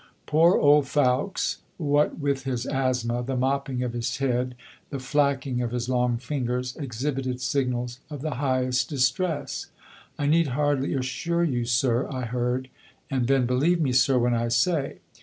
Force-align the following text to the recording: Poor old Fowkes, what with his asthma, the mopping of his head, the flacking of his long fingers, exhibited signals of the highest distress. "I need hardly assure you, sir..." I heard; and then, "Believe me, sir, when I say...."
Poor 0.25 0.57
old 0.57 0.87
Fowkes, 0.87 1.57
what 1.77 2.17
with 2.17 2.41
his 2.43 2.65
asthma, 2.65 3.21
the 3.21 3.37
mopping 3.37 3.83
of 3.83 3.93
his 3.93 4.17
head, 4.17 4.55
the 4.89 4.97
flacking 4.97 5.63
of 5.63 5.69
his 5.69 5.89
long 5.89 6.17
fingers, 6.17 6.75
exhibited 6.77 7.39
signals 7.39 7.99
of 8.09 8.23
the 8.23 8.37
highest 8.41 8.89
distress. 8.89 9.67
"I 10.17 10.25
need 10.25 10.47
hardly 10.47 10.95
assure 10.95 11.43
you, 11.43 11.65
sir..." 11.65 12.07
I 12.11 12.21
heard; 12.23 12.67
and 13.11 13.27
then, 13.27 13.45
"Believe 13.45 13.79
me, 13.79 13.91
sir, 13.91 14.17
when 14.17 14.33
I 14.33 14.47
say...." 14.47 15.01